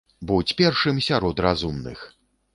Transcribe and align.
Будзь 0.29 0.53
першым 0.61 1.03
сярод 1.09 1.43
разумных! 1.49 2.05